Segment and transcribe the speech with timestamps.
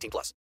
[0.00, 0.34] 18 plus.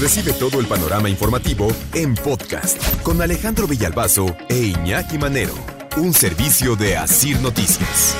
[0.00, 5.54] Recibe todo el panorama informativo en podcast con Alejandro Villalbazo e Iñaki Manero,
[5.98, 8.16] un servicio de Asir Noticias.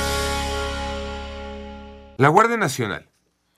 [2.17, 3.09] La Guardia Nacional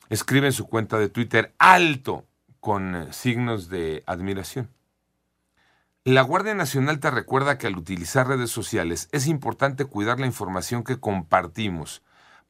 [0.09, 2.25] escribe en su cuenta de Twitter alto
[2.61, 4.69] con eh, signos de admiración.
[6.05, 10.85] La Guardia Nacional te recuerda que al utilizar redes sociales es importante cuidar la información
[10.85, 12.01] que compartimos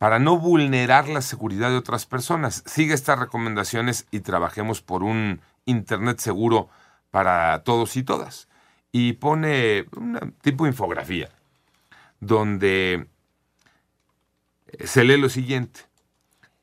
[0.03, 2.61] para no vulnerar la seguridad de otras personas.
[2.65, 6.67] Sigue estas recomendaciones y trabajemos por un Internet seguro
[7.09, 8.49] para todos y todas.
[8.91, 11.29] Y pone un tipo de infografía
[12.19, 13.07] donde
[14.83, 15.85] se lee lo siguiente.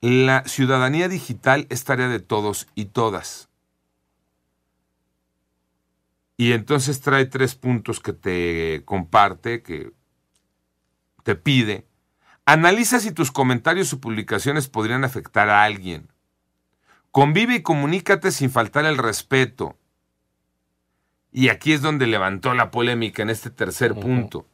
[0.02, 3.48] La ciudadanía digital es tarea de todos y todas.
[6.36, 9.94] Y entonces trae tres puntos que te comparte, que
[11.22, 11.86] te pide.
[12.46, 16.08] Analiza si tus comentarios o publicaciones podrían afectar a alguien.
[17.10, 19.77] Convive y comunícate sin faltar el respeto.
[21.32, 24.47] Y aquí es donde levantó la polémica en este tercer punto.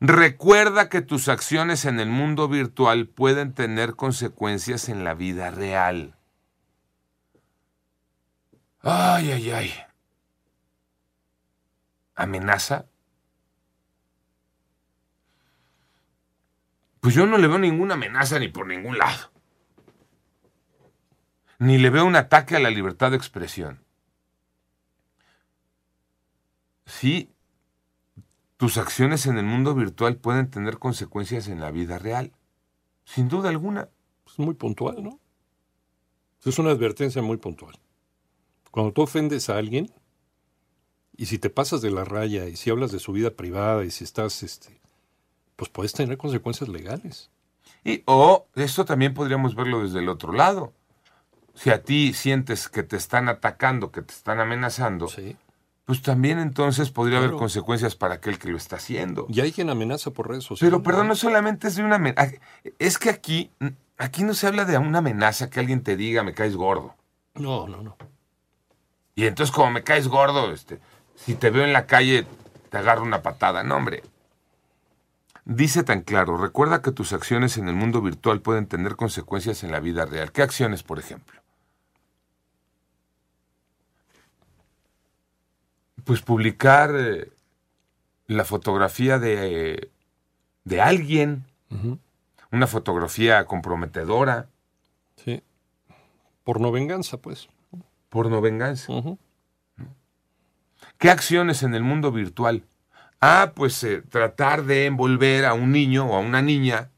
[0.00, 6.14] Recuerda que tus acciones en el mundo virtual pueden tener consecuencias en la vida real.
[8.80, 9.72] Ay, ay, ay.
[12.14, 12.86] ¿Amenaza?
[17.00, 19.30] Pues yo no le veo ninguna amenaza ni por ningún lado.
[21.58, 23.84] Ni le veo un ataque a la libertad de expresión.
[26.86, 27.30] Sí,
[28.56, 32.32] tus acciones en el mundo virtual pueden tener consecuencias en la vida real.
[33.04, 33.88] Sin duda alguna.
[34.26, 35.20] Es muy puntual, ¿no?
[36.44, 37.78] Es una advertencia muy puntual.
[38.70, 39.92] Cuando tú ofendes a alguien,
[41.16, 43.90] y si te pasas de la raya, y si hablas de su vida privada, y
[43.90, 44.80] si estás, este,
[45.58, 47.30] pues puedes tener consecuencias legales.
[47.82, 50.72] Y, o esto también podríamos verlo desde el otro lado.
[51.54, 55.36] Si a ti sientes que te están atacando, que te están amenazando, Sí.
[55.84, 59.26] pues también entonces podría haber consecuencias para aquel que lo está haciendo.
[59.28, 60.70] Y hay quien amenaza por redes sociales.
[60.70, 62.34] Pero perdón, no solamente es de una amenaza.
[62.78, 63.50] Es que aquí,
[63.96, 66.94] aquí no se habla de una amenaza que alguien te diga me caes gordo.
[67.34, 67.96] No, no, no.
[69.16, 70.78] Y entonces como me caes gordo, este,
[71.16, 72.24] si te veo en la calle,
[72.70, 73.64] te agarro una patada.
[73.64, 74.04] No, hombre.
[75.48, 79.72] Dice tan claro, recuerda que tus acciones en el mundo virtual pueden tener consecuencias en
[79.72, 80.30] la vida real.
[80.30, 81.40] ¿Qué acciones, por ejemplo?
[86.04, 87.32] Pues publicar eh,
[88.26, 89.90] la fotografía de,
[90.64, 91.46] de alguien,
[92.52, 94.50] una fotografía comprometedora,
[95.16, 95.42] Sí.
[96.44, 97.48] Por no venganza, pues.
[98.10, 98.92] porno venganza.
[98.92, 99.18] Ujú.
[100.98, 102.64] ¿Qué acciones en el mundo virtual?
[103.20, 106.90] Ah, pues eh, tratar de envolver a un niño o a una niña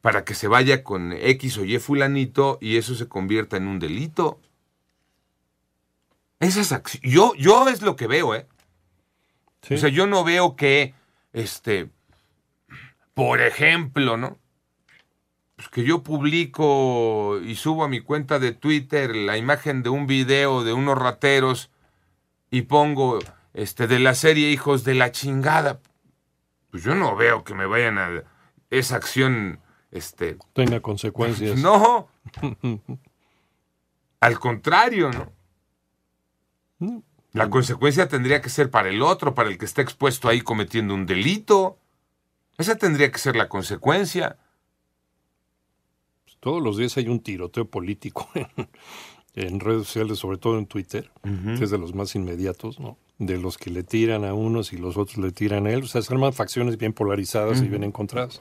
[0.00, 3.78] para que se vaya con X o Y fulanito y eso se convierta en un
[3.78, 4.40] delito.
[6.40, 8.46] Esas acci- yo, yo es lo que veo, ¿eh?
[9.62, 9.74] Sí.
[9.74, 10.94] O sea, yo no veo que,
[11.32, 11.90] este,
[13.14, 14.38] por ejemplo, ¿no?
[15.56, 20.06] Pues que yo publico y subo a mi cuenta de Twitter la imagen de un
[20.06, 21.70] video de unos rateros
[22.52, 23.18] y pongo,
[23.54, 25.80] este, de la serie Hijos de la chingada.
[26.70, 28.24] Pues yo no veo que me vayan a
[28.70, 29.60] esa acción,
[29.90, 31.58] este, Tenga consecuencias.
[31.62, 32.08] no.
[34.20, 35.32] Al contrario, ¿no?
[36.78, 37.02] No.
[37.32, 40.94] La consecuencia tendría que ser para el otro, para el que está expuesto ahí cometiendo
[40.94, 41.78] un delito.
[42.56, 44.38] Esa tendría que ser la consecuencia.
[46.40, 48.68] Todos los días hay un tiroteo político en,
[49.46, 52.98] en redes sociales, sobre todo en Twitter, que es de los más inmediatos, ¿no?
[53.18, 55.84] De los que le tiran a unos y los otros le tiran a él.
[55.84, 58.40] O sea, se arman facciones bien polarizadas y bien encontradas.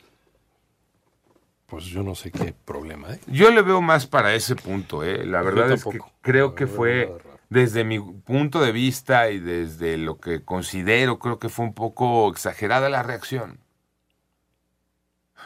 [1.68, 3.20] Pues yo no sé qué problema, ¿eh?
[3.28, 5.26] Yo le veo más para ese punto, ¿eh?
[5.26, 7.14] La verdad es que creo que fue,
[7.50, 12.30] desde mi punto de vista y desde lo que considero, creo que fue un poco
[12.32, 13.60] exagerada la reacción.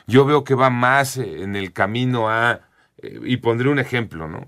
[0.08, 2.62] Yo veo que va más eh, en el camino a,
[2.98, 4.48] eh, y pondré un ejemplo, ¿no?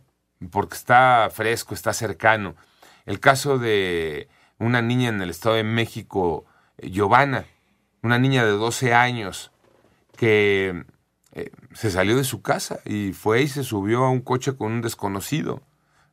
[0.52, 2.56] Porque está fresco, está cercano.
[3.06, 4.28] El caso de
[4.60, 6.46] una niña en el Estado de México,
[6.78, 7.46] eh, Giovanna,
[8.02, 9.52] una niña de 12 años,
[10.16, 10.86] que
[11.34, 14.72] eh, se salió de su casa y fue y se subió a un coche con
[14.72, 15.62] un desconocido.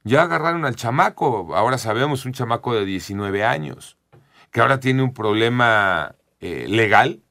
[0.02, 3.98] Ya agarraron al chamaco, ahora sabemos, un chamaco de 19 años,
[4.50, 7.22] que ahora tiene un problema eh, legal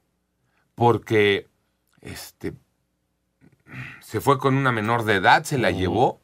[0.76, 1.48] porque
[2.00, 2.54] este,
[4.00, 6.20] se fue con una menor de edad, se la llevó,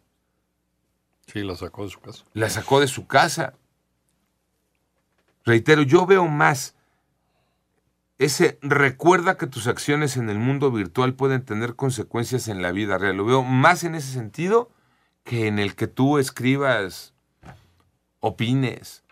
[1.26, 2.25] Sí, la sacó de su casa.
[2.34, 3.55] la sacó de su casa.
[5.44, 6.76] Reitero, yo veo más
[8.19, 12.96] ese recuerda que tus acciones en el mundo virtual pueden tener consecuencias en la vida
[12.96, 13.17] real.
[13.17, 14.70] Lo veo más en ese sentido
[15.23, 17.12] que en el que tú escribas,
[18.20, 19.05] opines.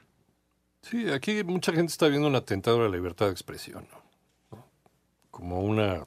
[0.81, 3.87] Sí, aquí mucha gente está viendo un atentado a la libertad de expresión.
[5.31, 6.06] Como una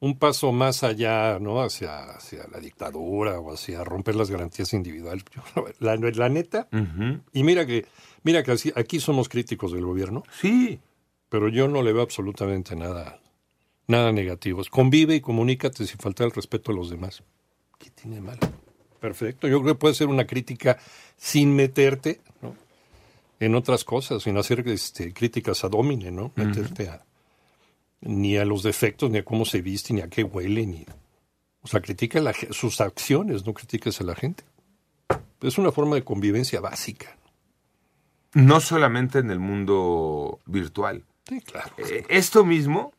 [0.00, 1.62] un paso más allá, ¿no?
[1.62, 5.24] Hacia, hacia la dictadura o hacia romper las garantías individuales.
[5.78, 6.68] La, la neta,
[7.32, 7.86] y mira que,
[8.22, 10.78] mira que así- aquí somos críticos del gobierno, Sí,
[11.28, 13.20] pero yo no le veo absolutamente nada,
[13.86, 14.62] nada negativo.
[14.70, 17.22] Convive y comunícate sin faltar el respeto a los demás.
[17.78, 18.40] ¿Qué tiene de malo?
[19.00, 19.48] Perfecto.
[19.48, 20.78] Yo creo que puede ser una crítica
[21.16, 22.54] sin meterte ¿no?
[23.40, 26.32] en otras cosas, sin hacer este, críticas a domine, ¿no?
[26.36, 27.04] Meterte a,
[28.00, 30.84] ni a los defectos, ni a cómo se viste, ni a qué huele, ni...
[31.62, 34.44] O sea, critica la sus acciones, no critiques a la gente.
[35.40, 37.16] Es una forma de convivencia básica.
[38.34, 41.04] no solamente en el mundo virtual.
[41.28, 41.72] Sí, claro.
[41.78, 42.92] Eh, Esto mismo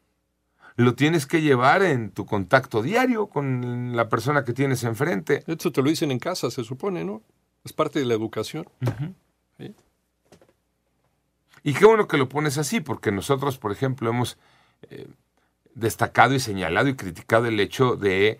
[0.76, 5.44] lo tienes que llevar en tu contacto diario con la persona que tienes enfrente.
[5.48, 7.22] Esto te lo dicen en casa, se supone, ¿no?
[7.64, 8.68] Es parte de la educación.
[9.58, 9.74] ¿Sí?
[11.64, 14.38] Y qué bueno que lo pones así, porque nosotros, por ejemplo, hemos
[14.90, 15.08] eh,
[15.74, 18.40] destacado y señalado y criticado el hecho de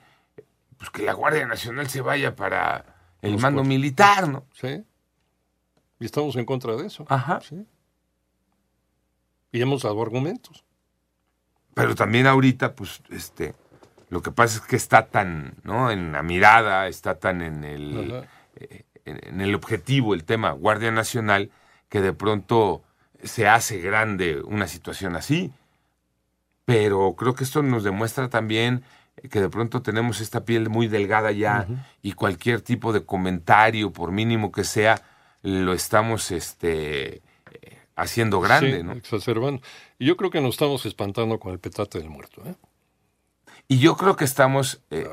[0.78, 2.86] pues, que la Guardia Nacional se vaya para
[3.22, 4.46] el Los mando militar, ¿no?
[4.54, 4.84] ¿Sí?
[6.00, 7.06] Y estamos en contra de eso.
[7.10, 7.40] Ajá.
[7.42, 7.66] ¿sí?
[9.52, 10.64] Y hemos dado argumentos.
[11.74, 13.54] Pero también ahorita, pues, este,
[14.10, 15.92] lo que pasa es que está tan, ¿no?
[15.92, 18.26] En la mirada, está tan en el,
[18.56, 21.52] eh, en, en el objetivo el tema Guardia Nacional,
[21.90, 22.84] que de pronto
[23.24, 25.54] se hace grande una situación así.
[26.68, 28.84] Pero creo que esto nos demuestra también
[29.32, 31.66] que de pronto tenemos esta piel muy delgada ya
[32.02, 35.02] y cualquier tipo de comentario, por mínimo que sea,
[35.44, 37.22] lo estamos este, eh,
[37.96, 38.92] haciendo grande, Sí, ¿no?
[38.92, 39.62] Exacerbando.
[39.98, 42.42] Y yo creo que nos estamos espantando con el petate del muerto.
[42.46, 42.56] ¿eh?
[43.70, 45.08] Y yo creo que estamos eh,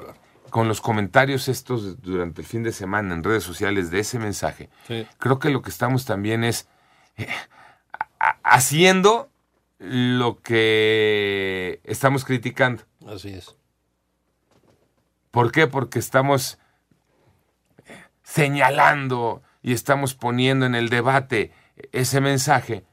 [0.51, 4.71] con los comentarios estos durante el fin de semana en redes sociales de ese mensaje.
[4.89, 5.07] Sí.
[5.19, 6.67] Creo que lo que estamos también es
[7.17, 7.29] eh,
[8.43, 9.31] haciendo
[9.85, 12.83] lo que estamos criticando.
[13.07, 13.57] Así es.
[15.31, 15.67] ¿Por qué?
[15.67, 16.59] Porque estamos
[18.23, 21.53] señalando y estamos poniendo en el debate
[21.93, 22.85] ese mensaje,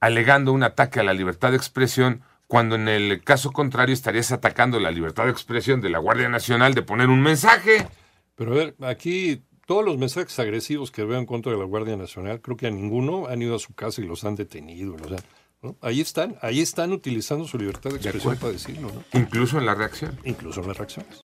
[0.00, 4.78] alegando un ataque a la libertad de expresión, cuando en el caso contrario estarías atacando
[4.80, 7.86] la libertad de expresión de la Guardia Nacional de poner un mensaje.
[8.34, 11.96] Pero a ver, aquí todos los mensajes agresivos que veo en contra de la Guardia
[11.96, 14.96] Nacional, creo que a ninguno han ido a su casa y los han detenido.
[14.96, 15.18] los han-
[15.62, 15.76] ¿no?
[15.80, 19.04] Ahí están, ahí están utilizando su libertad de expresión para decirlo, ¿no?
[19.18, 20.18] Incluso en la reacción.
[20.24, 21.20] incluso en las reacciones.